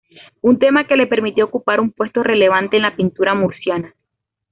Un 0.41 0.57
tema 0.57 0.87
que 0.87 0.95
le 0.95 1.05
permitió 1.05 1.45
ocupar 1.45 1.79
un 1.79 1.91
puesto 1.91 2.23
relevante 2.23 2.75
en 2.75 2.81
la 2.81 2.95
pintura 2.95 3.35
murciana. 3.35 3.93